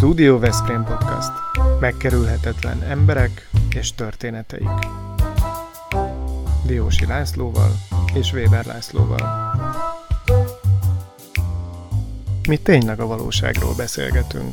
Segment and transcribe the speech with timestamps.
[0.00, 1.30] Studio Veszprém Podcast.
[1.80, 4.68] Megkerülhetetlen emberek és történeteik.
[6.66, 7.70] Diósi Lászlóval
[8.14, 9.54] és Weber Lászlóval.
[12.48, 14.52] Mi tényleg a valóságról beszélgetünk.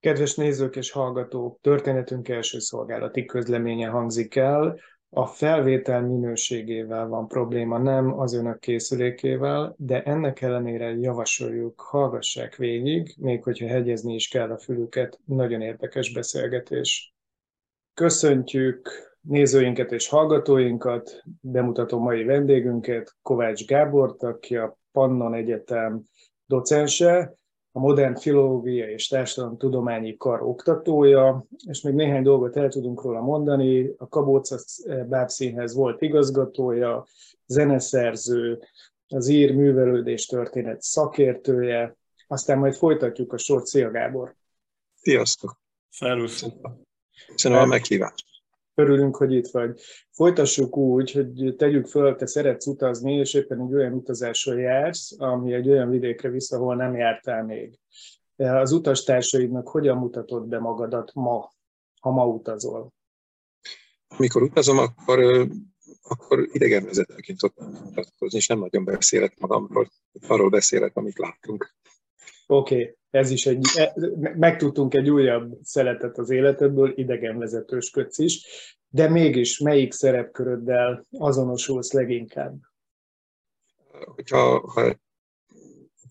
[0.00, 4.78] Kedves nézők és hallgatók, történetünk első szolgálati közleménye hangzik el,
[5.14, 13.14] a felvétel minőségével van probléma, nem az önök készülékével, de ennek ellenére javasoljuk, hallgassák végig,
[13.18, 17.14] még hogyha hegyezni is kell a fülüket, nagyon érdekes beszélgetés.
[17.94, 26.02] Köszöntjük nézőinket és hallgatóinkat, bemutatom mai vendégünket, Kovács Gábor, aki a Pannon Egyetem
[26.46, 27.36] docense,
[27.72, 33.94] a modern filológia és társadalomtudományi kar oktatója, és még néhány dolgot el tudunk róla mondani.
[33.96, 34.56] A Kabóca
[35.08, 37.06] Bábszínhez volt igazgatója,
[37.46, 38.62] zeneszerző,
[39.08, 43.66] az ír művelődés történet szakértője, aztán majd folytatjuk a sort.
[43.66, 44.34] Szia Gábor!
[44.94, 45.60] Sziasztok!
[45.88, 46.46] Szervusz!
[47.26, 48.31] Köszönöm a meghívást!
[48.74, 49.80] Örülünk, hogy itt vagy.
[50.10, 55.52] Folytassuk úgy, hogy tegyük föl, te szeretsz utazni, és éppen egy olyan utazáson jársz, ami
[55.52, 57.78] egy olyan vidékre vissza, ahol nem jártál még.
[58.36, 61.52] Az utastársaidnak hogyan mutatod be magadat ma,
[62.00, 62.92] ha ma utazol?
[64.16, 65.48] Amikor utazom, akkor,
[66.02, 69.90] akkor idegenvezetőként szoktam mutatkozni, és nem nagyon beszélek magamról,
[70.28, 71.74] arról beszélek, amit látunk.
[72.46, 72.96] Oké, okay.
[73.12, 73.94] Ez is egy, e,
[74.34, 78.46] megtudtunk egy újabb szeletet az életedből, idegenvezetősködsz is,
[78.88, 82.54] de mégis melyik szerepköröddel azonosulsz leginkább?
[84.04, 84.96] Hogyha ha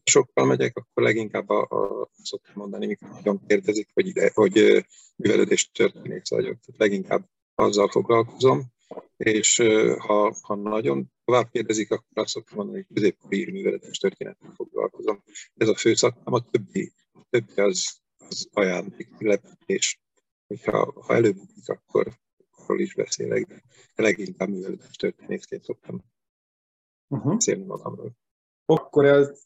[0.03, 4.85] sokkal megyek, akkor leginkább a, a szoktam mondani, mikor nagyon kérdezik, hogy ide, hogy
[5.16, 6.59] művelődés történész vagyok.
[6.59, 8.70] Tehát leginkább azzal foglalkozom,
[9.23, 9.64] és
[9.97, 15.23] ha, ha nagyon tovább kérdezik, akkor azt szoktam mondani, hogy középkori műveletes történettel foglalkozom.
[15.55, 20.02] Ez a fő szakmám, a többi, a többi az, az ajándék, lepetés.
[20.47, 22.19] Hogyha ha előbukik, akkor
[22.72, 23.47] arról is beszélek,
[23.96, 26.03] de leginkább műveletes történészként szoktam
[27.07, 27.34] uh-huh.
[27.34, 28.12] beszélni magamról.
[28.66, 29.41] Akkor ez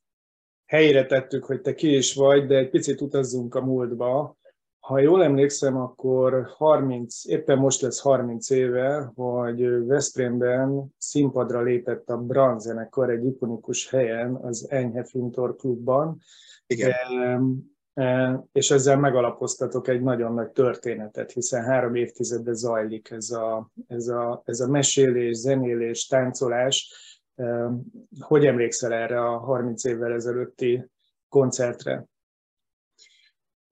[0.66, 4.38] helyre tettük, hogy te ki is vagy, de egy picit utazzunk a múltba.
[4.86, 12.18] Ha jól emlékszem, akkor 30, éppen most lesz 30 éve, hogy Veszprémben színpadra lépett a
[12.18, 16.18] Brand zenekar egy ikonikus helyen, az Enyhe Fintor klubban.
[16.68, 16.94] Igen.
[17.94, 24.08] E, és ezzel megalapoztatok egy nagyon nagy történetet, hiszen három évtizedben zajlik ez a, ez
[24.08, 26.94] a, ez a mesélés, zenélés, táncolás.
[27.36, 27.72] E,
[28.20, 30.90] hogy emlékszel erre a 30 évvel ezelőtti
[31.30, 32.06] koncertre?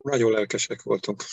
[0.03, 1.23] Nagyon lelkesek voltunk.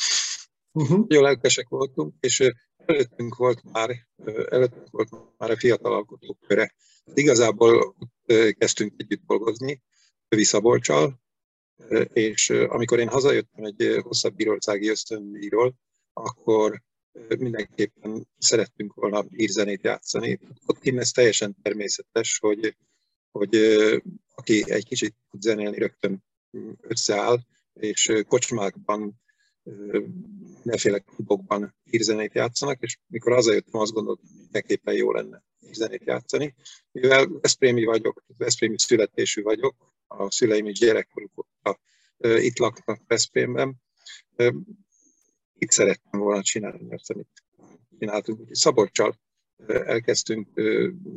[0.73, 0.99] Uh-huh.
[0.99, 4.09] Nagyon lelkesek voltunk, és előttünk volt már,
[4.49, 6.75] előttünk volt már a fiatal alkotók köre.
[7.15, 7.97] Igazából
[8.59, 9.83] kezdtünk együtt dolgozni,
[10.29, 11.21] Övi Szabolcsal,
[12.13, 15.75] és amikor én hazajöttem egy hosszabb bírósági ösztönbíról,
[16.13, 16.83] akkor
[17.39, 20.41] mindenképpen szerettünk volna írzenét játszani.
[20.67, 22.77] Ott kint ez teljesen természetes, hogy,
[23.31, 23.55] hogy
[24.35, 26.25] aki egy kicsit tud zenélni, rögtön
[26.81, 27.39] összeáll,
[27.75, 29.21] és kocsmákban,
[30.55, 36.55] mindenféle klubokban hírzenét játszanak, és mikor hazajöttem, azt gondoltam, hogy mindenképpen jó lenne hírzenét játszani.
[36.93, 39.77] Mivel Veszprémi vagyok, Veszprémi születésű vagyok,
[40.07, 41.47] a szüleim is gyerekkoruk
[42.19, 43.83] itt laknak Veszprémben,
[45.59, 47.45] itt szerettem volna csinálni, mert amit
[47.99, 48.49] csináltunk.
[48.51, 49.21] Szabolcsal
[49.67, 50.49] elkezdtünk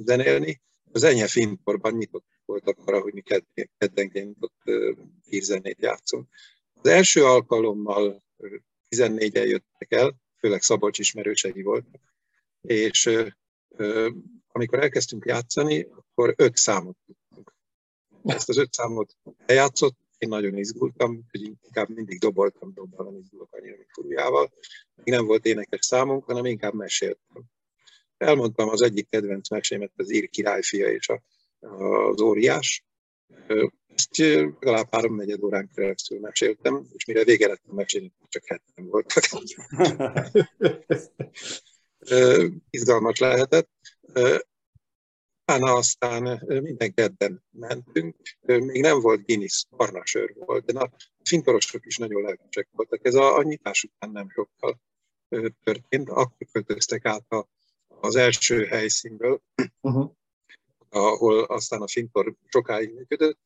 [0.05, 2.25] zenélni, az Enyhe Fintorban nyitott
[2.63, 3.23] voltak arra, hogy mi
[3.77, 4.61] keddenként ott
[5.25, 6.27] hírzenét játszunk.
[6.73, 8.23] Az első alkalommal
[8.89, 12.01] 14-en jöttek el, főleg Szabolcs ismerősei voltak,
[12.61, 13.09] és
[14.47, 17.55] amikor elkezdtünk játszani, akkor öt számot tudtunk.
[18.23, 23.75] Ezt az öt számot eljátszott, én nagyon izgultam, hogy inkább mindig doboltam, doboltam, izgulok annyira,
[23.75, 24.51] mint furujával.
[24.95, 27.43] Még nem volt énekes számunk, hanem inkább meséltem.
[28.17, 31.21] Elmondtam az egyik kedvenc mesémet, az ír királyfia és a,
[31.63, 32.85] az óriás.
[33.95, 38.85] Ezt legalább három negyed órán keresztül meséltem, és mire vége lett a mesélni, csak hetem
[38.85, 39.13] volt.
[42.69, 43.69] Izgalmas lehetett.
[45.41, 50.91] Utána aztán minden kedden mentünk, még nem volt Guinness, barnasör volt, de a
[51.23, 53.05] fintorosok is nagyon lelkesek voltak.
[53.05, 54.81] Ez a, a nyitás után nem sokkal
[55.63, 57.47] történt, akkor költöztek át a
[58.03, 59.41] az első helyszínből,
[59.81, 60.11] uh-huh.
[60.93, 63.39] Ahol aztán a Fintor sokáig működött.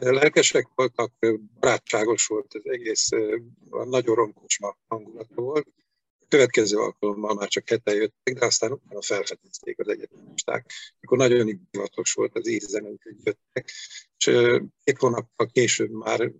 [0.00, 1.12] Lelkesek voltak,
[1.60, 3.08] barátságos volt az egész,
[3.70, 5.66] nagyon romkocsma hangulata volt.
[6.28, 10.72] következő alkalommal már csak ketten jöttek, de aztán utána felfedezték az egyetemisták.
[11.00, 13.70] Akkor nagyon divatos volt az írzenek, hogy jöttek,
[14.16, 14.24] és
[14.84, 16.32] két hónappal később már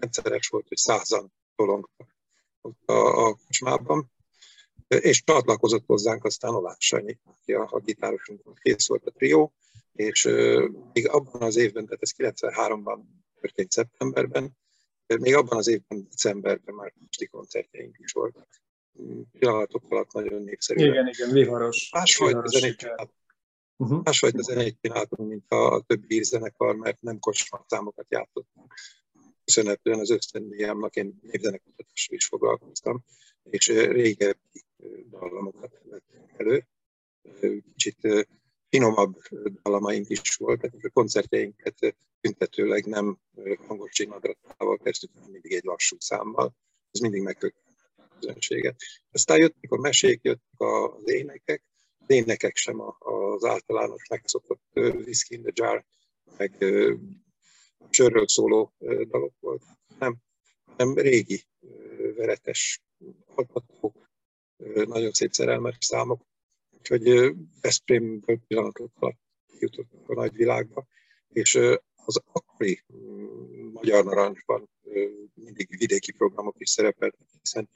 [0.00, 2.16] rendszeres volt, hogy százan tolongtak
[2.84, 4.12] a, a kocsmában,
[4.88, 9.54] és csatlakozott hozzánk aztán Olás Sanyi, aki a, a gitárosunk kész volt a trió,
[9.98, 10.24] és
[10.92, 13.00] még abban az évben, tehát ez 93-ban
[13.40, 14.56] történt szeptemberben,
[15.06, 18.48] még abban az évben, decemberben már esti koncertjeink is voltak.
[19.32, 20.84] Pillanatok alatt nagyon népszerű.
[20.84, 21.90] Igen, igen, viharos.
[21.92, 23.12] Másfajta zenét csináltunk.
[23.76, 24.02] Uh-huh.
[24.02, 28.74] Másfajta zenét csináltunk, mint a többi írzenekar, mert nem kocsmar számokat játszottunk.
[29.44, 33.04] Köszönhetően az ösztöndíjámnak én népzenekutatással is foglalkoztam,
[33.42, 34.64] és régebbi
[35.10, 36.66] dallamokat vettem elő.
[37.74, 38.28] Kicsit
[38.68, 39.18] finomabb
[39.62, 43.18] dalamaink is voltak, és a koncertjeinket tüntetőleg nem
[43.66, 46.54] hangos csinadratával kezdtük, hanem mindig egy lassú számmal.
[46.90, 48.76] Ez mindig megkötött a közönséget.
[49.10, 51.62] Aztán jöttek a mesék, jöttek az énekek,
[51.98, 55.84] az énekek sem az általános megszokott Whiskey in the Jar,
[56.36, 56.64] meg
[57.90, 58.74] sörről szóló
[59.08, 59.62] dalok volt,
[59.98, 60.16] nem,
[60.76, 61.44] nem régi
[62.16, 62.82] veretes
[63.34, 64.08] alkotók,
[64.86, 66.22] nagyon szép szerelmes számok,
[66.78, 69.18] úgyhogy Veszprémből pillanatok alatt
[69.58, 70.86] jutottunk a nagyvilágba,
[71.28, 71.54] és
[72.04, 74.68] az akkori mm, Magyar Narancsban
[75.34, 77.68] mindig vidéki programok is szerepeltek, hiszen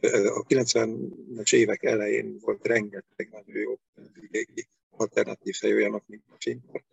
[0.00, 3.78] a 90-es évek elején volt rengeteg nagyon jó
[4.20, 6.84] vidéki alternatív helyőjának, mint a Finpart,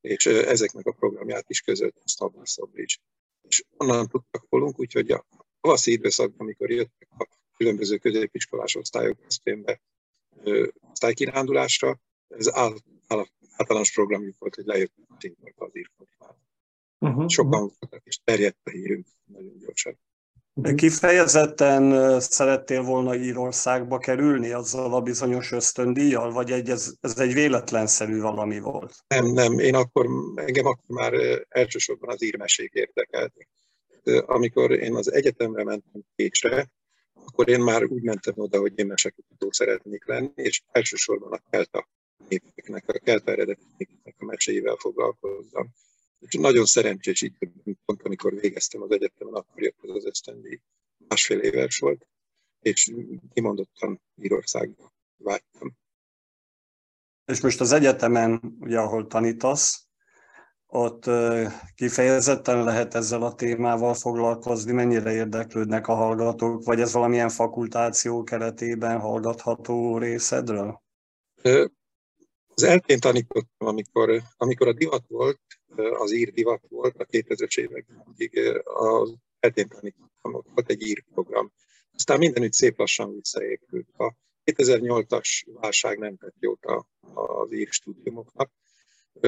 [0.00, 2.94] és ezeknek a programját is között a Szabridge.
[3.48, 5.26] És onnan tudtak volunk, úgyhogy a
[5.60, 9.80] tavaszi időszakban, amikor jöttek a különböző középiskolás osztályok Veszprémbe
[10.90, 12.50] osztálykirándulásra, ez
[13.56, 16.38] általános programjuk volt, hogy lejöttek a Finpartba az írkodmára.
[16.98, 17.28] Uh-huh.
[17.28, 19.98] Sokan voltak, és terjedt a hírünk nagyon gyorsan.
[20.54, 27.32] De kifejezetten szerettél volna Írországba kerülni azzal a bizonyos ösztöndíjjal, vagy egy, ez, ez egy
[27.32, 28.94] véletlenszerű valami volt?
[29.06, 31.12] Nem, nem, én akkor, engem akkor már
[31.48, 33.32] elsősorban az írmesék érdekelt.
[34.26, 36.70] Amikor én az egyetemre mentem Pécsre,
[37.24, 41.88] akkor én már úgy mentem oda, hogy én mesekutató szeretnék lenni, és elsősorban a kelta
[42.28, 45.68] népeknek, a kelta eredeti népeknek a meséivel foglalkozzam.
[46.20, 47.34] És nagyon szerencsés így,
[47.84, 50.60] pont amikor végeztem az egyetemen, akkor jött ez az ösztöndíj.
[51.08, 52.06] Másfél éves volt,
[52.60, 52.92] és
[53.32, 55.76] kimondottan Írországba vágytam.
[57.24, 59.89] És most az egyetemen, ugye, ahol tanítasz,
[60.70, 61.10] ott
[61.74, 69.00] kifejezetten lehet ezzel a témával foglalkozni, mennyire érdeklődnek a hallgatók, vagy ez valamilyen fakultáció keretében
[69.00, 70.82] hallgatható részedről?
[72.54, 75.40] Az eltén tanítottam, amikor, amikor a divat volt,
[75.98, 81.04] az ír divat volt a 2000-es években, addig az eltén tanítottam, ott volt egy ír
[81.12, 81.52] program.
[81.94, 83.88] Aztán mindenütt szép lassan visszaépült.
[83.96, 84.14] A
[84.44, 86.66] 2008-as válság nem tett jót
[87.14, 88.50] az ír stúdiumoknak,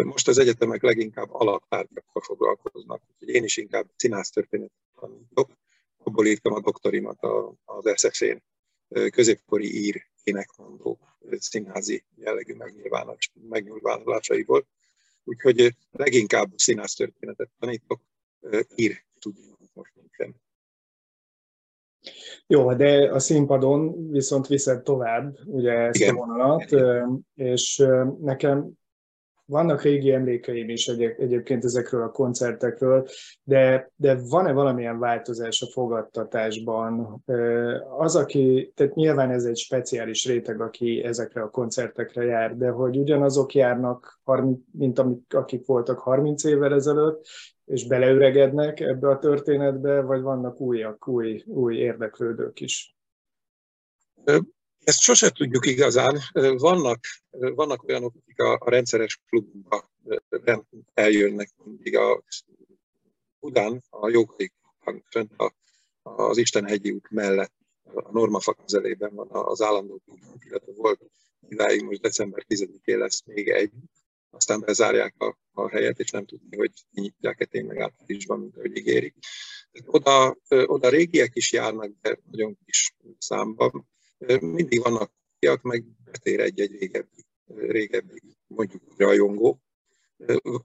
[0.05, 5.51] most az egyetemek leginkább alaktárgyakkal foglalkoznak, úgyhogy én is inkább színásztörténetet tanítok.
[6.05, 7.19] Abból írtam a doktorimat
[7.65, 8.37] az SFN,
[9.11, 10.99] középkori ír énekmondó
[11.31, 12.57] színházi jellegű
[13.49, 14.67] megnyilvánulásaiból.
[15.25, 18.01] Úgyhogy leginkább színásztörténetet tanítok,
[18.75, 20.41] ír tudjuk most nincsen.
[22.47, 26.15] Jó, de a színpadon viszont viszed tovább ugye ezt Igen.
[26.15, 26.75] a vonalat,
[27.35, 27.85] és
[28.21, 28.81] nekem
[29.47, 33.07] vannak régi emlékeim is egy, egyébként ezekről a koncertekről,
[33.43, 37.23] de, de van-e valamilyen változás a fogadtatásban?
[37.99, 42.97] Az, aki, tehát nyilván ez egy speciális réteg, aki ezekre a koncertekre jár, de hogy
[42.97, 44.21] ugyanazok járnak,
[44.73, 47.27] mint amik, akik voltak 30 évvel ezelőtt,
[47.65, 52.97] és beleüregednek ebbe a történetbe, vagy vannak újak, új, új érdeklődők is?
[54.85, 56.21] Ezt sose tudjuk igazán.
[56.57, 59.91] Vannak, vannak olyanok, akik a, a rendszeres klubba
[60.95, 62.23] eljönnek mindig a
[63.41, 64.53] Budán, a Jókai
[65.11, 65.55] fönt a,
[66.03, 67.53] az Istenhegyi út mellett,
[67.95, 71.01] a Normafak közelében van az állandó klub, illetve volt
[71.49, 73.73] idáig most december 10-én lesz még egy,
[74.31, 79.15] aztán bezárják a, a helyet, és nem tudni, hogy nyitják-e tényleg áprilisban, mint ahogy ígérik.
[79.87, 83.91] Oda, oda régiek is járnak, de nagyon kis számban
[84.41, 89.61] mindig vannak fiak, meg betér egy-egy régebbi, régebbi mondjuk rajongó,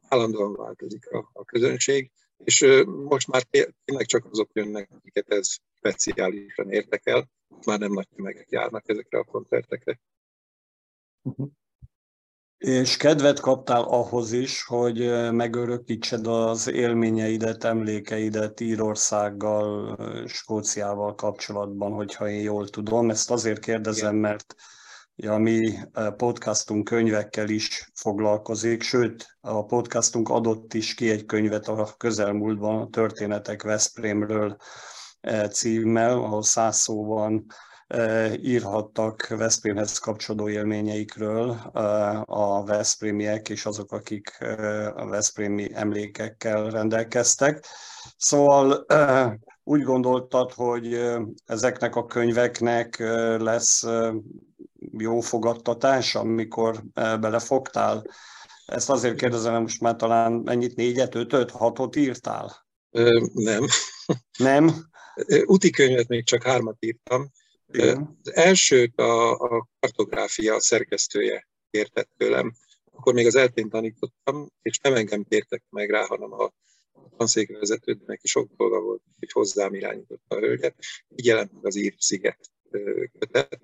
[0.01, 2.11] állandóan változik a, a közönség,
[2.43, 3.43] és most már
[3.85, 7.29] tényleg csak azok jönnek, akiket ez speciálisan érdekel,
[7.65, 9.99] már nem nagy tömegek járnak ezekre a koncertekre.
[11.21, 11.49] Uh-huh.
[12.57, 19.97] És kedvet kaptál ahhoz is, hogy megörökítsed az élményeidet, emlékeidet Írországgal,
[20.27, 23.09] Skóciával kapcsolatban, hogyha én jól tudom.
[23.09, 24.55] Ezt azért kérdezem, mert
[25.27, 25.77] a mi
[26.17, 32.89] podcastunk könyvekkel is foglalkozik, sőt, a podcastunk adott is ki egy könyvet a közelmúltban, a
[32.89, 34.57] Történetek Veszprémről
[35.51, 37.45] címmel, ahol száz szóban
[38.41, 41.49] írhattak Veszprémhez kapcsolódó élményeikről
[42.25, 44.37] a Veszprémiek és azok, akik
[44.95, 47.65] a Veszprémi emlékekkel rendelkeztek.
[48.17, 48.85] Szóval
[49.63, 51.01] úgy gondoltad, hogy
[51.45, 52.97] ezeknek a könyveknek
[53.39, 53.85] lesz
[54.97, 58.03] jó fogadtatás, amikor belefogtál?
[58.65, 62.65] Ezt azért kérdezem, most már talán mennyit, négyet, ötöt, hatot írtál?
[63.33, 63.65] Nem.
[64.37, 64.71] Nem?
[65.45, 67.31] Úti könyvet még csak hármat írtam.
[67.71, 68.17] Igen.
[68.23, 72.53] Az elsőt a, a kartográfia szerkesztője kértett tőlem,
[72.91, 76.53] akkor még az eltén tanítottam, és nem engem kértek meg rá, hanem a
[77.17, 80.75] tanszékvezetőt, neki sok dolga volt, hogy hozzám irányította a hölgyet.
[81.15, 82.51] Így jelent meg az Ír sziget
[83.19, 83.61] kötet.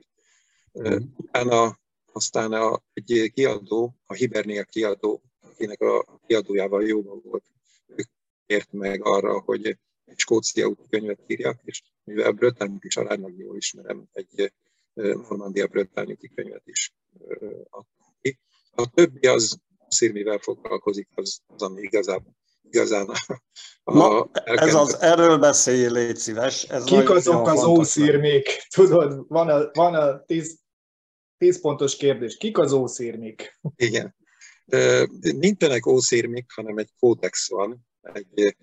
[0.80, 0.98] Mm.
[1.16, 1.80] Utána
[2.12, 7.46] aztán a, egy kiadó, a Hibernia kiadó, akinek a kiadójával jóban volt,
[7.96, 8.04] ő
[8.46, 9.66] kért meg arra, hogy
[10.06, 14.54] egy skócia úti könyvet írjak, és mivel Brötány családnak jól ismerem, egy
[14.94, 16.96] Normandia Brötány úti könyvet is
[17.70, 18.40] adtam ki.
[18.72, 19.58] A többi az
[19.88, 23.42] szírmivel foglalkozik, az, az ami igazából igazán a,
[23.84, 26.64] a Na, ez az, erről beszélj, légy szíves.
[26.64, 28.68] Ez Kik azok az ószírmék?
[28.76, 30.60] Tudod, van a, van a tíz,
[31.38, 32.38] tíz pontos kérdés.
[32.38, 33.60] Kik az ószírmék?
[33.76, 34.16] Igen.
[35.20, 38.56] Nincsenek ószírmék, hanem egy kódex van, egy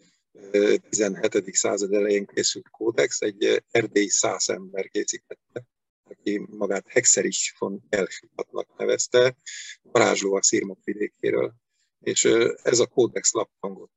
[0.89, 1.55] 17.
[1.55, 5.65] század elején készült kódex, egy erdélyi száz ember készítette,
[6.05, 9.37] aki magát Hexerich von Elchvatnak nevezte,
[9.83, 11.55] varázsló a Szirmok vidékéről.
[12.01, 12.25] És
[12.63, 13.93] ez a kódex laphangott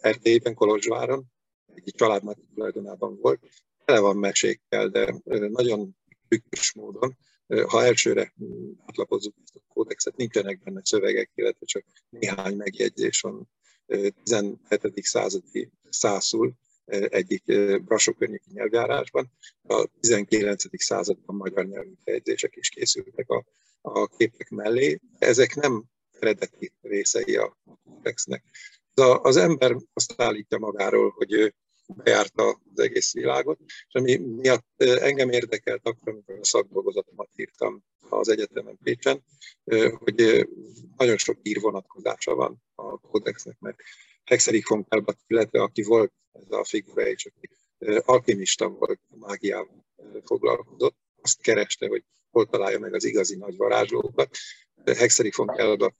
[0.00, 1.24] Erdélyben, Kolozsváron,
[1.74, 3.40] egy családnak tulajdonában volt.
[3.84, 5.14] Tele van mesékkel, de
[5.48, 5.96] nagyon
[6.28, 7.16] trükkös módon.
[7.66, 8.34] Ha elsőre
[8.86, 13.48] átlapozzuk ezt a kódexet, nincsenek benne szövegek, illetve csak néhány megjegyzés van
[13.86, 14.58] 17.
[14.94, 16.52] századi szászul
[17.08, 17.42] egyik
[17.84, 19.32] Brassó környéki nyelvjárásban.
[19.62, 20.82] A 19.
[20.82, 23.44] században magyar nyelvű fejezések is készültek a,
[23.80, 25.00] a képek mellé.
[25.18, 25.84] Ezek nem
[26.20, 28.44] eredeti részei a komplexnek.
[29.22, 31.54] Az ember azt állítja magáról, hogy ő
[31.96, 38.28] bejárta az egész világot, és ami miatt engem érdekelt akkor, amikor a szakdolgozatomat írtam az
[38.28, 39.24] egyetemen Pécsen,
[39.98, 40.48] hogy
[40.96, 43.78] nagyon sok ír vonatkozása van a kódexnek, mert
[44.24, 47.50] Hexerik von Kelbat, illetve aki volt ez a figura, és aki
[48.00, 49.86] alkimista volt, mágiával
[50.24, 54.36] foglalkozott, azt kereste, hogy hol találja meg az igazi nagy varázslókat.
[54.84, 55.94] Hexerik von Kelbat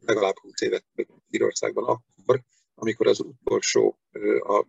[0.00, 0.84] legalább 20 évet
[1.30, 2.40] Írországban akkor,
[2.74, 3.98] amikor az utolsó,
[4.40, 4.66] a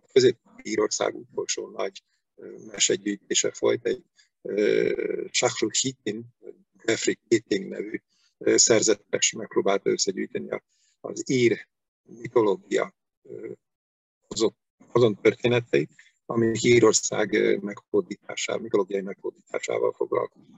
[0.58, 2.02] közép-írország utolsó nagy
[2.70, 4.02] mesegyűjtése folyt, egy
[5.30, 6.26] Shachru Hitin,
[6.84, 8.00] Jeffrey Keating nevű
[8.38, 10.48] szerzetes megpróbált összegyűjteni
[11.00, 11.68] az ír
[12.02, 12.94] mitológia
[14.92, 15.90] azon történeteit,
[16.26, 20.54] ami Írország meghódításával, mitológiai meghódításával foglalkozik.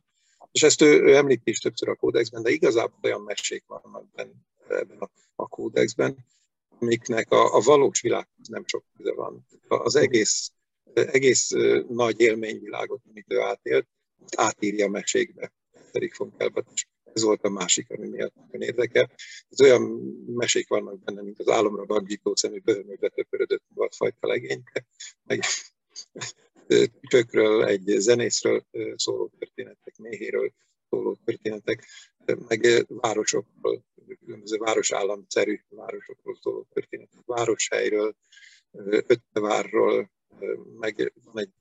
[0.53, 4.33] És ezt ő, ő említi is többször a kódexben, de igazából olyan mesék vannak benne,
[4.69, 6.27] ebben a, a kódexben,
[6.81, 9.47] amiknek a, a valós világhoz nem sok köze van.
[9.69, 10.53] Az egész,
[10.93, 11.51] egész
[11.89, 13.87] nagy élményvilágot, amit ő átélt,
[14.37, 15.53] átírja a mesékbe.
[15.93, 19.11] Erik von Kelbert, és ez volt a másik, ami miatt nagyon érdekel.
[19.49, 19.83] Ez olyan
[20.27, 24.63] mesék vannak benne, mint az álomra baggyító szemű bőrműbe töpörödött fajta legény,
[25.25, 25.41] meg
[27.01, 28.65] tücsökről, egy zenészről
[28.97, 30.53] szóló történetek, méhéről
[30.91, 31.87] szóló történetek,
[32.49, 33.85] meg városokról,
[34.25, 35.61] különböző városállamszerű
[36.31, 38.17] városokról szóló történetek, városhelyről,
[39.07, 40.11] Öttevárról,
[40.79, 41.53] meg van egy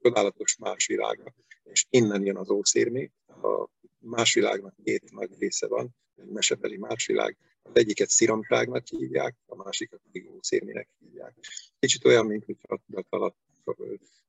[0.00, 3.68] csodálatos más világa, és innen jön az ószérmi, a
[3.98, 9.56] más világnak két nagy része van, egy mesebeli más világ, az egyiket sziromságnak hívják, a
[9.56, 11.34] másikat pedig ószérminek hívják.
[11.78, 13.36] Kicsit olyan, mint hogyha a tudat alatt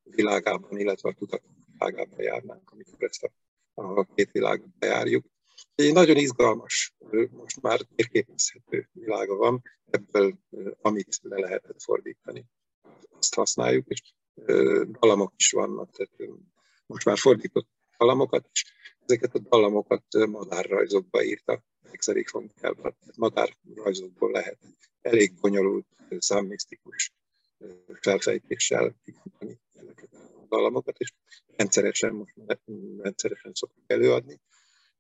[0.04, 3.32] világában, illetve a tudat világában járnánk, amikor ezt a,
[3.74, 5.26] a két világot bejárjuk.
[5.76, 6.94] Egy nagyon izgalmas,
[7.32, 10.38] most már térképezhető világa van, ebből
[10.82, 12.46] amit le lehetett fordítani.
[13.18, 14.14] Azt használjuk, és
[15.00, 16.34] dalamok is vannak, tehát
[16.86, 17.68] most már fordított
[17.98, 18.66] dalamokat, és
[19.06, 22.98] ezeket a dallamokat madárrajzokba írta Exerik von Kelbert.
[23.16, 24.60] Madárrajzokból lehet
[25.02, 27.14] elég bonyolult, számmisztikus
[28.02, 31.14] felfejtéssel kifutani ezeket a dallamokat, és
[31.56, 32.34] rendszeresen, most
[32.98, 34.42] rendszeresen szoktuk előadni.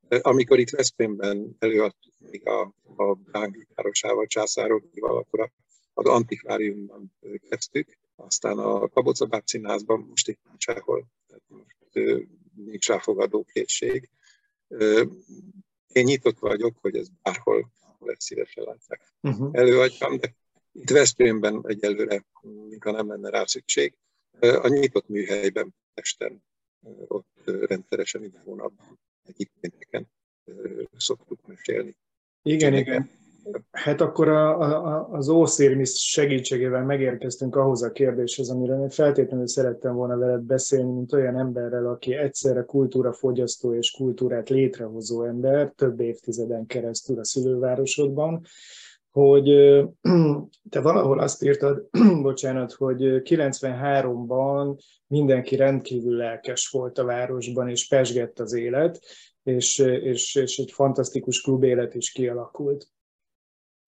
[0.09, 5.51] Amikor itt Veszprémben előadtuk még a, a Bángi Károsával, Császárokival, akkor
[5.93, 7.13] az antikváriumban
[7.49, 11.07] kezdtük, aztán a Kabocabát színházban, most itt sehol,
[11.47, 12.23] most
[12.55, 14.09] nincs ráfogadó készség.
[15.87, 17.71] Én nyitott vagyok, hogy ez bárhol,
[18.05, 19.13] ezt szívesen látják.
[19.21, 19.49] Uh-huh.
[19.51, 20.35] Előadjam, de
[20.71, 23.93] itt Veszprémben egyelőre, mintha nem lenne rá szükség.
[24.39, 26.43] A nyitott műhelyben Pesten
[27.07, 30.07] ott rendszeresen minden hónapban egyébként
[30.97, 31.95] szoktuk mesélni.
[32.41, 33.09] Igen, igen.
[33.71, 39.95] Hát akkor a, a, az Ószérmisz segítségével megérkeztünk ahhoz a kérdéshez, amiről én feltétlenül szerettem
[39.95, 46.65] volna veled beszélni, mint olyan emberrel, aki egyszerre kultúrafogyasztó és kultúrát létrehozó ember, több évtizeden
[46.65, 48.45] keresztül a szülővárosodban,
[49.15, 49.49] hogy
[50.69, 51.87] te valahol azt írtad,
[52.21, 58.99] bocsánat, hogy 93-ban mindenki rendkívül lelkes volt a városban, és pesgett az élet,
[59.43, 62.87] és, és, és egy fantasztikus klubélet is kialakult.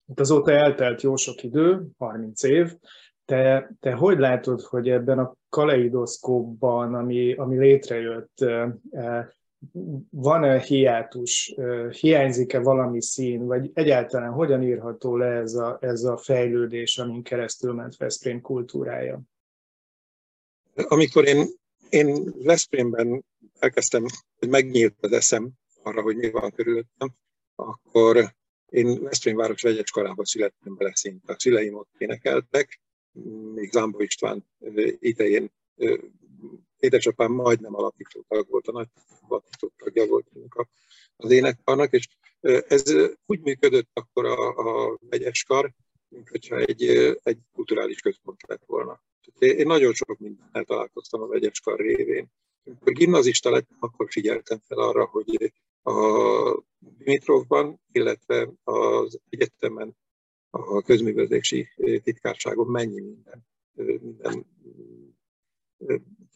[0.06, 2.76] Itt azóta eltelt jó sok idő, 30 év.
[3.24, 8.44] Te, te hogy látod, hogy ebben a kaleidoszkópban, ami, ami létrejött,
[10.10, 11.54] van-e hiátus,
[12.00, 17.72] hiányzik-e valami szín, vagy egyáltalán hogyan írható le ez a, ez a fejlődés, amin keresztül
[17.72, 19.20] ment Veszprém kultúrája?
[20.74, 21.46] Amikor én,
[21.88, 23.24] én Veszprémben
[23.58, 24.04] elkezdtem,
[24.38, 25.50] hogy megnyílt az eszem
[25.82, 27.14] arra, hogy mi van körülöttem,
[27.54, 28.34] akkor
[28.68, 31.32] én Veszprém város vegyes karába születtem bele szinte.
[31.32, 32.80] A szüleim ott énekeltek,
[33.54, 34.44] még Zámbó István
[34.98, 35.50] idején
[36.80, 38.88] édesapám majdnem alapító tag volt, a nagy
[39.28, 40.26] alapító tagja volt
[41.16, 42.08] az énekkarnak, és
[42.68, 42.82] ez
[43.26, 45.74] úgy működött akkor a, a vegyes kar,
[46.48, 46.84] egy,
[47.22, 49.02] egy kulturális központ lett volna.
[49.38, 52.26] Én nagyon sok mindennel találkoztam a vegyes kar révén.
[52.64, 59.96] Amikor gimnazista lettem, akkor figyeltem fel arra, hogy a Dimitrovban, illetve az egyetemen
[60.50, 61.68] a közművelési
[62.02, 63.46] titkárságon mennyi minden,
[64.00, 64.46] minden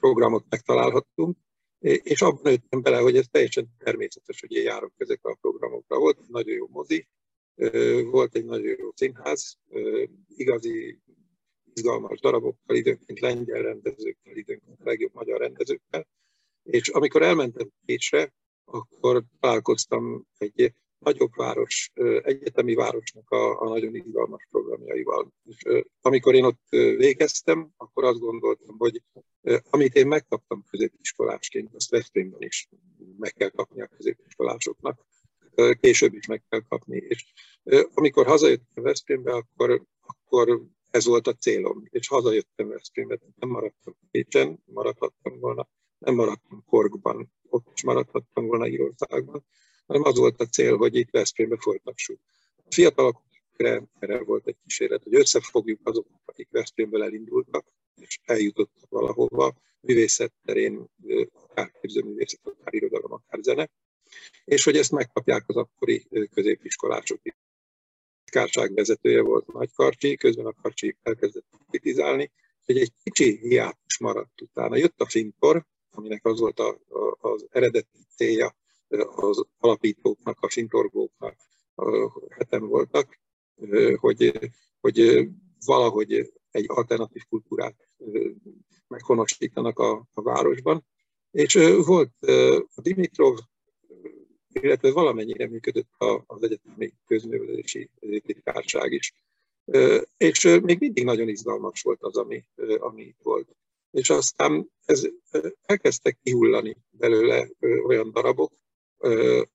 [0.00, 1.36] programot megtalálhattunk,
[1.78, 5.98] és abban nőttem bele, hogy ez teljesen természetes, hogy én járok ezekre a programokra.
[5.98, 7.08] Volt egy nagyon jó mozi,
[8.04, 9.58] volt egy nagyon jó színház,
[10.26, 10.98] igazi
[11.74, 16.08] izgalmas darabokkal, időnként lengyel rendezőkkel, időnként a legjobb magyar rendezőkkel.
[16.62, 21.90] És amikor elmentem Pécsre, akkor találkoztam egy nagyobb város,
[22.22, 25.32] egyetemi városnak a, a nagyon izgalmas programjaival.
[25.44, 29.02] És amikor én ott végeztem, akkor azt gondoltam, hogy
[29.70, 32.68] amit én megkaptam középiskolásként, azt Veszprémben is
[33.18, 35.06] meg kell kapni a középiskolásoknak,
[35.80, 36.96] később is meg kell kapni.
[36.96, 37.32] És
[37.94, 44.62] amikor hazajöttem Veszprémbe, akkor, akkor ez volt a célom, és hazajöttem Veszprémbe, nem maradtam Pécsen,
[44.64, 49.44] maradhattam volna, nem maradtam Korgban, ott is maradhattam volna Írországban,
[49.86, 52.18] hanem az volt a cél, hogy itt Veszprémbe folytassuk.
[52.56, 53.22] A fiatalok
[53.98, 57.66] erre volt egy kísérlet, hogy összefogjuk azokat, akik Veszprémből elindultak,
[58.00, 60.86] és eljutottak valahova, művészet terén,
[61.32, 63.70] akár képzőművészet, akár irodalom, akár zene,
[64.44, 67.32] és hogy ezt megkapják az akkori középiskolások is.
[68.24, 72.30] Kárság vezetője volt Nagy Karcsi, közben a Karcsi elkezdett kritizálni,
[72.64, 74.76] hogy egy kicsi hiátus maradt utána.
[74.76, 78.56] Jött a Fintor, aminek az volt a, a, az eredeti célja
[79.00, 81.36] az alapítóknak, a fintorgóknak,
[82.28, 83.18] heten voltak,
[83.96, 84.50] hogy,
[84.80, 85.28] hogy
[85.64, 87.88] valahogy egy alternatív kultúrát
[88.88, 90.86] meghonosítanak a, a városban.
[91.30, 92.12] És volt
[92.74, 93.38] a Dimitrov,
[94.52, 95.88] illetve valamennyire működött
[96.26, 99.12] az egyetemi közművelési titkárság is.
[100.16, 102.44] És még mindig nagyon izgalmas volt az, ami,
[102.78, 103.56] ami itt volt.
[103.90, 105.08] És aztán ez
[105.62, 107.48] elkezdtek kihullani belőle
[107.84, 108.52] olyan darabok,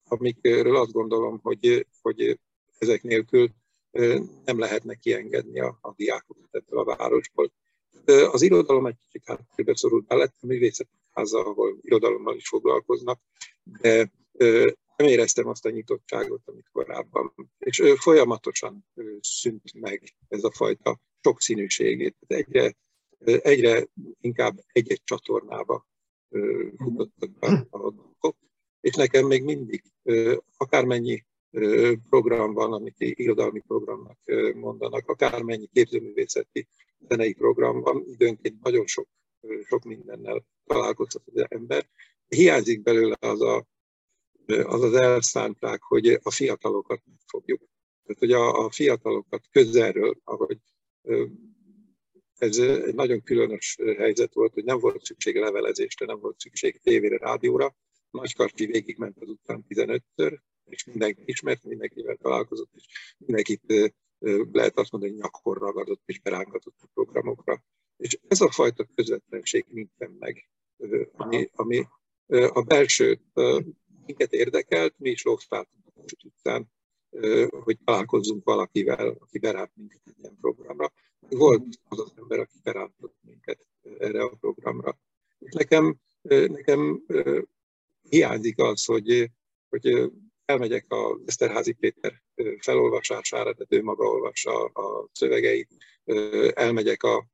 [0.04, 2.40] amikről azt gondolom, hogy, hogy
[2.78, 3.50] ezek nélkül
[4.46, 7.52] nem lehetne kiengedni a, a diákokat ebből a városból.
[8.06, 13.20] Az irodalom egy kicsit háttérbe szorult lett, a művészetháza, ahol irodalommal is foglalkoznak,
[13.64, 14.12] de
[14.98, 17.34] nem éreztem azt a nyitottságot, amit korábban.
[17.58, 18.86] És folyamatosan
[19.22, 22.16] szűnt meg ez a fajta sokszínűségét.
[22.28, 22.76] Egyre,
[23.26, 23.88] egyre
[24.22, 25.88] inkább egy-egy csatornába
[26.78, 28.07] futottak be a
[28.88, 29.84] és nekem még mindig
[30.58, 31.26] akármennyi
[32.10, 34.18] program van, amit irodalmi programnak
[34.56, 36.68] mondanak, akármennyi képzőművészeti
[37.10, 39.08] zenei program van, időnként nagyon sok,
[39.64, 41.90] sok mindennel találkozhat az ember.
[42.28, 43.68] Hiányzik belőle az a,
[44.46, 47.62] az, az elszántság, hogy a fiatalokat megfogjuk.
[48.04, 50.58] Tehát, hogy a, a fiatalokat közelről, ahogy
[52.38, 57.18] ez egy nagyon különös helyzet volt, hogy nem volt szükség levelezésre, nem volt szükség tévére,
[57.18, 57.76] rádióra,
[58.18, 63.94] Nagykarcsi végigment az utcán 15-ször, és mindenki ismert, mindenkivel találkozott, és mindenkit
[64.52, 67.64] lehet azt mondani, hogy nyakor ragadott és berángatott a programokra.
[67.98, 70.50] És ez a fajta közvetlenség nincsen meg,
[71.12, 71.88] ami, ami
[72.28, 73.20] a belső
[74.06, 76.72] minket érdekelt, mi is lógszáltunk a utcán,
[77.50, 80.92] hogy találkozzunk valakivel, aki beránt minket egy ilyen programra.
[81.20, 83.66] Volt az az ember, aki berántott minket
[84.00, 85.00] erre a programra.
[85.40, 85.96] És nekem,
[86.28, 87.06] nekem
[88.10, 89.32] hiányzik az, hogy,
[89.70, 90.12] hogy
[90.46, 92.24] elmegyek a Eszterházi Péter
[92.60, 95.70] felolvasására, tehát ő maga olvassa a szövegeit,
[96.54, 97.28] elmegyek a,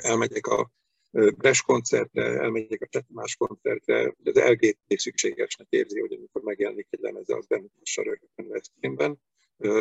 [0.00, 0.70] elmegyek a
[1.10, 7.36] Bres koncertre, elmegyek a Csetmás koncertre, az LGT szükségesnek érzi, hogy amikor megjelenik egy lemeze,
[7.36, 9.20] az bemutassa rögtön Veszprémben.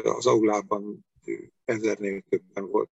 [0.04, 1.06] Az aulában
[1.66, 2.90] ezernél többen volt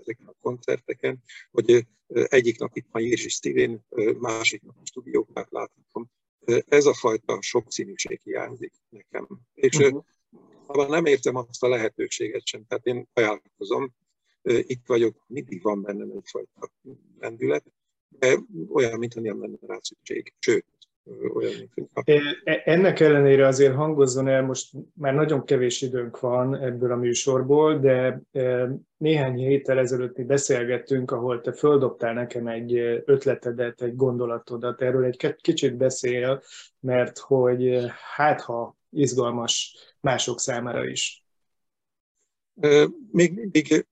[0.00, 3.84] ezeken a koncerteken, hogy egyik nap itt van Jézsi Sztivén,
[4.18, 6.10] másik nap a stúdiókát láthatom.
[6.68, 9.28] Ez a fajta sokszínűség hiányzik nekem.
[9.54, 10.88] És uh-huh.
[10.88, 13.94] nem értem azt a lehetőséget sem, tehát én ajánlkozom,
[14.42, 16.72] itt vagyok, mindig van bennem egyfajta
[17.18, 17.64] lendület,
[18.08, 20.34] de olyan, mintha nem lenne rá szükség.
[20.38, 20.66] Sőt,
[21.34, 21.52] olyan.
[22.04, 27.78] E, ennek ellenére azért hangozzon el, most már nagyon kevés időnk van ebből a műsorból,
[27.78, 28.20] de
[28.96, 35.36] néhány héttel ezelőtt mi beszélgettünk, ahol te földobtál nekem egy ötletedet, egy gondolatodat, erről egy
[35.40, 36.42] kicsit beszél,
[36.80, 37.78] mert hogy
[38.14, 41.24] hát ha izgalmas mások számára is.
[43.12, 43.86] Még mindig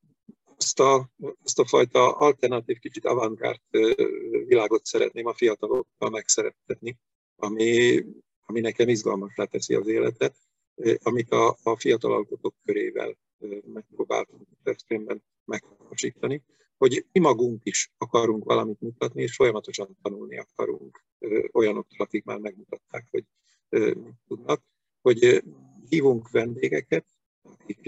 [0.56, 1.10] azt a,
[1.42, 3.60] azt a fajta alternatív, kicsit avantgárd
[4.46, 6.98] világot szeretném a fiatalokkal megszerettetni,
[7.36, 8.02] ami,
[8.46, 10.36] ami nekem izgalmasá teszi az életet,
[11.02, 13.16] amit a, a fiatal alkotók körével
[13.64, 16.42] megpróbáltunk Veszprémben megvalósítani,
[16.76, 21.04] hogy mi magunk is akarunk valamit mutatni, és folyamatosan tanulni akarunk
[21.52, 23.24] olyanoktól, akik már megmutatták, hogy
[24.28, 24.62] tudnak,
[25.00, 25.42] hogy
[25.88, 27.06] hívunk vendégeket,
[27.44, 27.78] akik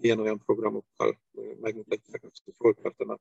[0.00, 1.20] ilyen-olyan programokkal
[1.60, 3.20] megmutatják azt, hogy hol tartanak,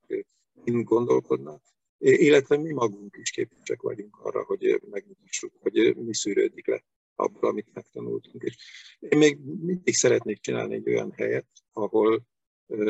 [0.64, 1.62] mind gondolkodnak,
[1.98, 6.84] illetve mi magunk is képesek vagyunk arra, hogy megmutassuk, hogy mi szűrődik le
[7.16, 8.44] abból, amit megtanultunk.
[8.44, 8.58] És
[9.00, 12.22] én még mindig szeretnék csinálni egy olyan helyet, ahol,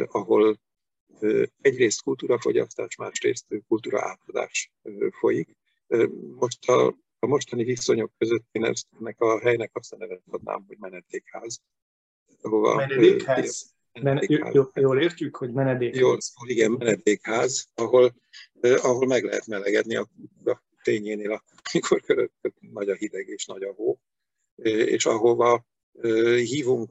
[0.06, 0.60] ahol
[1.62, 4.72] egyrészt kultúrafogyasztás, másrészt kultúra átadás
[5.10, 5.58] folyik.
[6.36, 6.88] Most a,
[7.20, 11.62] a mostani viszonyok között én ezt, ennek a helynek azt a nevet adnám, hogy menedékház
[12.42, 12.76] ahova...
[12.76, 13.76] Menedékház.
[14.02, 14.54] Menedékház.
[14.54, 16.00] Jól, jól értjük, hogy menedékház.
[16.00, 18.16] Jól, igen, menedékház, ahol,
[18.62, 20.08] ahol meg lehet melegedni a,
[20.46, 24.00] a fényénél, amikor körülött nagy a hideg és nagy a hó,
[24.56, 25.66] és ahova
[26.36, 26.90] hívunk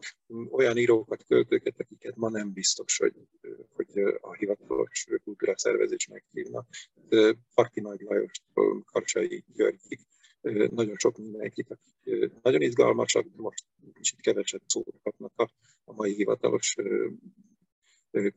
[0.50, 3.14] olyan írókat, költőket, akiket ma nem biztos, hogy,
[3.74, 3.88] hogy
[4.20, 6.66] a hivatalos kultúra szervezés meghívna.
[7.54, 10.00] Parti Nagy Lajostól Karsai Györgyig
[10.70, 14.94] nagyon sok mindenkit, akik nagyon izgalmasak, most kicsit keveset szót
[15.85, 16.76] a, mai hivatalos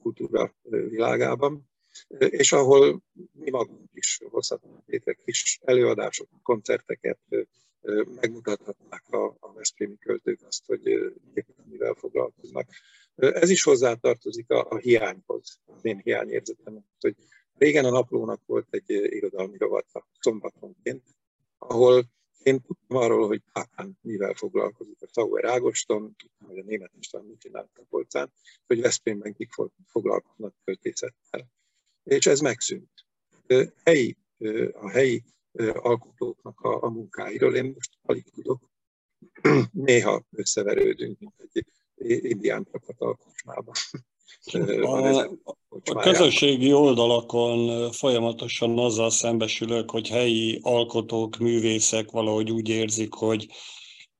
[0.02, 1.70] kultúra világában,
[2.18, 4.84] és ahol mi magunk is hozhatunk
[5.26, 7.20] kis előadások, koncerteket,
[8.22, 11.14] megmutathatnák a, a Veszprémi költők azt, hogy
[11.66, 12.70] mivel foglalkoznak.
[13.16, 17.16] Ez is hozzátartozik a, a hiányhoz, az én hiányérzetem, hogy
[17.58, 21.04] régen a naplónak volt egy irodalmi rovata szombatonként,
[21.68, 22.12] ahol
[22.44, 27.24] én tudtam arról, hogy Pápán mivel foglalkozik a Sauer Ágoston, tudtam, hogy a német István
[27.24, 28.32] mit csinált a polcán,
[28.68, 29.50] hogy Veszprémben kik
[29.88, 31.48] foglalkoznak költészettel.
[32.04, 32.92] És ez megszűnt.
[33.84, 34.18] Helyi,
[34.72, 35.24] a helyi
[35.74, 38.70] alkotóknak a, a munkáiról én most alig tudok.
[39.72, 41.66] Néha összeverődünk, mint egy
[42.24, 43.74] indián csapat a kocsmában.
[44.82, 45.20] A,
[45.84, 53.48] a közösségi oldalakon folyamatosan azzal szembesülök, hogy helyi alkotók, művészek valahogy úgy érzik, hogy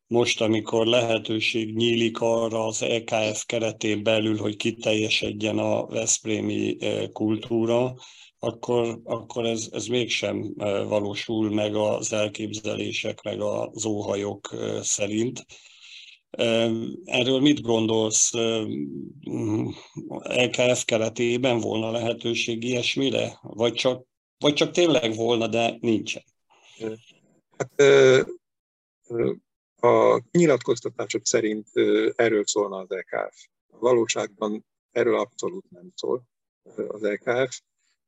[0.08, 6.78] most, amikor lehetőség nyílik arra az EKF keretén belül, hogy kiteljesedjen a Veszprémi
[7.12, 7.94] kultúra,
[8.40, 10.54] akkor, akkor ez, ez mégsem
[10.88, 15.46] valósul meg az elképzelések, meg az óhajok szerint.
[17.06, 18.32] Erről mit gondolsz?
[20.24, 23.40] LKF keretében volna lehetőség ilyesmire?
[23.42, 24.06] Vagy csak,
[24.38, 26.24] vagy csak tényleg volna, de nincsen?
[27.58, 27.82] Hát,
[29.82, 31.68] a nyilatkoztatások szerint
[32.16, 33.46] erről szólna az LKF.
[33.68, 36.24] Valóságban erről abszolút nem szól
[36.88, 37.60] az LKF.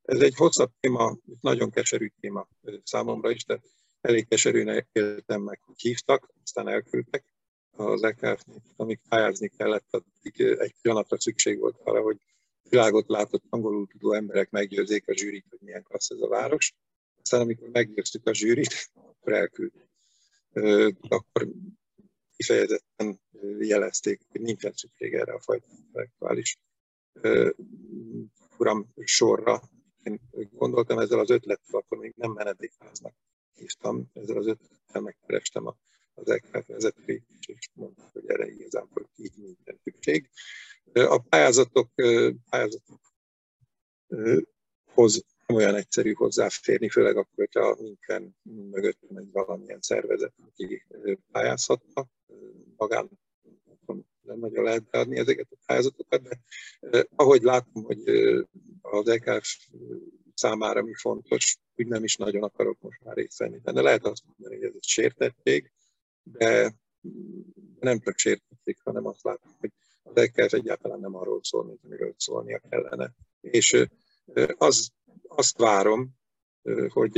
[0.02, 2.48] Ez egy hosszabb téma, nagyon keserű téma
[2.82, 3.60] számomra is, de
[4.00, 7.24] elég keserűnek éltem meg, hogy hívtak, aztán elküldtek
[7.76, 12.18] az EKF-nél, amíg pályázni kellett, addig egy pillanatra szükség volt arra, hogy
[12.68, 16.74] világot látott angolul tudó emberek meggyőzzék a zsűrit, hogy milyen klassz ez a város.
[17.22, 19.88] Aztán amikor meggyőztük a zsűrit, akkor elküldtük.
[21.08, 21.48] akkor
[22.36, 23.20] kifejezetten
[23.58, 26.58] jelezték, hogy nincsen szükség erre a fajta intellektuális
[28.58, 29.62] uram sorra.
[30.02, 30.20] Én
[30.52, 33.14] gondoltam ezzel az ötlettel, akkor még nem menedékháznak
[33.54, 35.66] hívtam, ezzel az ötlettel megkerestem
[36.16, 40.30] az EKF vezetőit, és mondták, hogy erre igazából így minden szükség.
[40.92, 41.90] A pályázatok,
[42.50, 50.84] pályázatokhoz nem olyan egyszerű hozzáférni, főleg akkor, hogyha nincsen mögöttem egy valamilyen szervezet, aki
[51.32, 52.06] pályázhatna.
[52.76, 53.10] Magán
[54.20, 56.22] nem nagyon lehet beadni ezeket a pályázatokat,
[56.80, 58.02] de ahogy látom, hogy
[58.80, 59.56] az EKF
[60.34, 64.22] számára mi fontos, úgy nem is nagyon akarok most már részt venni De Lehet azt
[64.26, 65.72] mondani, hogy ez egy sértettség,
[66.32, 66.74] de
[67.80, 72.14] nem csak sértettség, hanem azt látom, hogy az EKF egyáltalán nem arról szól, mint amiről
[72.16, 73.12] szólnia kellene.
[73.40, 73.86] És
[74.56, 74.90] az,
[75.22, 76.10] azt várom,
[76.88, 77.16] hogy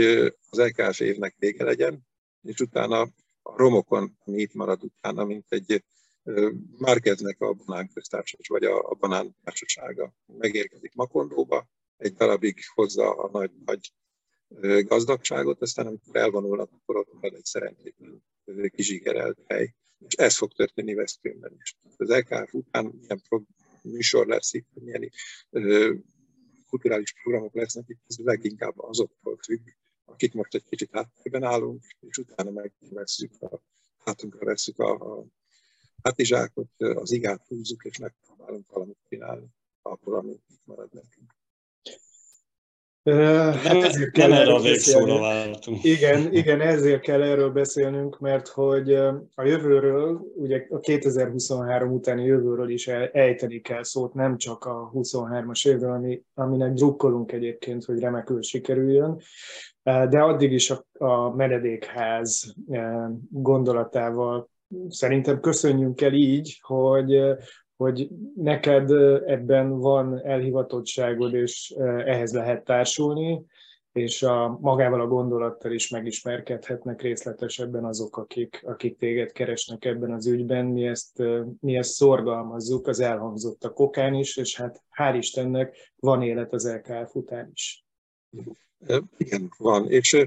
[0.51, 2.07] az EKF évnek vége legyen,
[2.43, 3.01] és utána
[3.43, 5.83] a romokon, ami itt marad utána, mint egy
[6.79, 13.51] Márkeznek a banánköztársas, vagy a, a banán társasága megérkezik Makondóba, egy darabig hozza a nagy,
[13.65, 13.93] nagy
[14.85, 18.23] gazdagságot, aztán amikor elvonulnak, akkor ott marad egy szerencsétlen
[18.71, 19.75] kizsigerelt hely.
[20.07, 21.77] És ez fog történni Veszprémben is.
[21.97, 23.23] Az LKF után milyen
[23.83, 25.11] műsor lesz itt, milyen
[26.69, 29.69] kulturális programok lesznek itt, ez leginkább azoktól függ,
[30.05, 33.63] akik most egy kicsit háttérben állunk, és utána megveszünk a
[33.99, 35.27] hátunkra veszük a, a
[36.03, 39.47] hátizsákot, az igát húzzuk, és megpróbálunk valamit csinálni,
[39.83, 41.38] akkor, amit marad nekünk.
[43.63, 45.85] Hát ezért kell nem erre a végszóra váltunk.
[45.85, 48.95] Igen, igen, ezért kell erről beszélnünk, mert hogy
[49.35, 55.69] a jövőről, ugye a 2023 utáni jövőről is ejteni kell szót, nem csak a 23-as
[55.69, 59.21] évről, ami, aminek drukkolunk egyébként, hogy remekül sikerüljön,
[59.83, 62.55] de addig is a, a menedékház
[63.31, 64.51] gondolatával
[64.89, 67.21] szerintem köszönjünk el így, hogy,
[67.79, 68.91] hogy neked
[69.27, 73.47] ebben van elhivatottságod, és ehhez lehet társulni,
[73.93, 80.27] és a, magával a gondolattal is megismerkedhetnek részletesebben azok, akik, akik téged keresnek ebben az
[80.27, 80.67] ügyben.
[80.67, 81.23] Mi ezt,
[81.61, 87.15] mi ezt szorgalmazzuk, az elhangzott a is, és hát hál' Istennek van élet az LKF
[87.15, 87.85] után is.
[89.17, 89.91] Igen, van.
[89.91, 90.27] És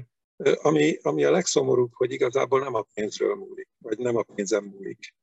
[0.62, 5.14] ami, ami a legszomorúbb, hogy igazából nem a pénzről múlik, vagy nem a pénzem múlik.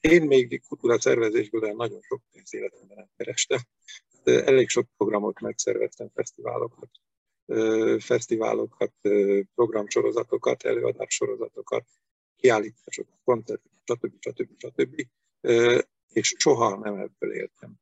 [0.00, 3.58] Én még kultúra szervezésből nagyon sok pénzt életemben nem kerestem.
[4.24, 6.90] Elég sok programot megszerveztem, fesztiválokat,
[7.98, 8.92] fesztiválokat,
[9.54, 11.84] programsorozatokat, előadássorozatokat,
[12.36, 14.14] kiállításokat, koncerteket, stb.
[14.18, 14.50] stb.
[14.58, 15.06] stb.
[16.12, 17.74] És soha nem ebből éltem.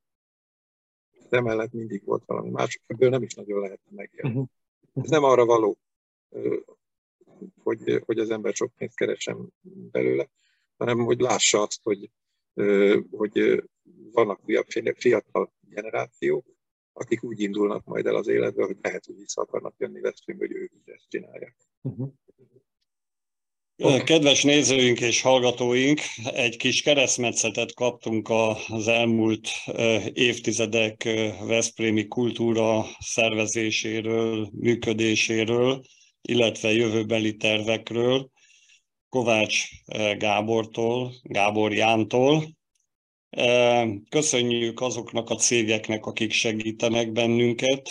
[1.29, 4.29] De emellett mindig volt valami más, ebből nem is nagyon lehetne megélni.
[4.29, 4.49] Uh-huh.
[4.95, 5.79] Ez nem arra való,
[7.63, 9.49] hogy, hogy az ember sok pénzt keresem
[9.91, 10.31] belőle,
[10.77, 12.11] hanem hogy lássa azt, hogy,
[13.11, 13.63] hogy
[14.13, 16.47] vannak újabb fiatal generációk,
[16.93, 20.57] akik úgy indulnak majd el az életbe, hogy lehet, hogy vissza akarnak jönni Veszprémbe, hogy
[20.57, 21.57] ők is ezt csinálják.
[21.81, 22.13] Uh-huh.
[24.05, 28.29] Kedves nézőink és hallgatóink, egy kis keresztmetszetet kaptunk
[28.69, 29.49] az elmúlt
[30.13, 31.03] évtizedek
[31.47, 35.85] Veszprémi kultúra szervezéséről, működéséről,
[36.21, 38.31] illetve jövőbeli tervekről.
[39.17, 42.45] Kovács eh, Gábortól, Gábor Jántól.
[43.31, 47.91] Eh, köszönjük azoknak a cégeknek, akik segítenek bennünket,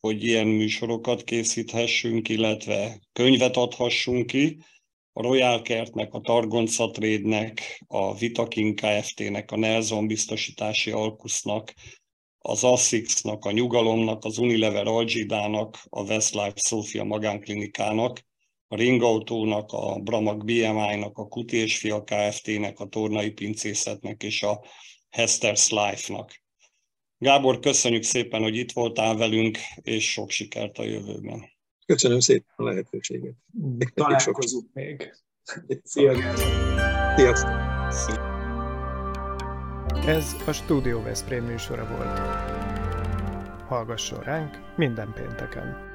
[0.00, 4.58] hogy ilyen műsorokat készíthessünk, illetve könyvet adhassunk ki.
[5.12, 11.74] A Royal Kertnek, a Targonca Trade-nek, a Vitakin Kft-nek, a Nelson biztosítási alkusznak,
[12.38, 18.20] az ASICS-nak, a Nyugalomnak, az Unilever Algidának, a Westlife Sofia magánklinikának,
[18.72, 24.64] a Ringautónak, a Bramag BMI-nak, a Kuti és Fia Kft-nek, a Tornai Pincészetnek és a
[25.10, 26.42] Hester's Life-nak.
[27.18, 31.50] Gábor, köszönjük szépen, hogy itt voltál velünk, és sok sikert a jövőben.
[31.86, 33.34] Köszönöm szépen a lehetőséget.
[33.94, 35.14] Találkozunk még.
[35.82, 37.14] Szia, Gábor.
[37.16, 37.54] Sziasztok.
[40.06, 42.18] Ez a Studio Veszprém műsora volt.
[43.68, 45.91] Hallgasson ránk minden pénteken!